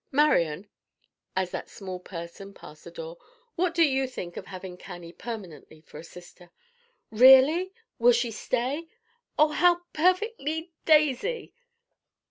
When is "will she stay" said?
7.99-8.87